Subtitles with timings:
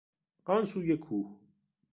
[0.51, 1.27] آن سوی کوه